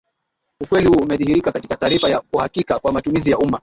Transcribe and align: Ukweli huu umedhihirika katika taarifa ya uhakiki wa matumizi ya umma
Ukweli 0.61 0.87
huu 0.87 0.99
umedhihirika 1.03 1.51
katika 1.51 1.75
taarifa 1.77 2.09
ya 2.09 2.21
uhakiki 2.33 2.73
wa 2.83 2.91
matumizi 2.91 3.31
ya 3.31 3.37
umma 3.37 3.59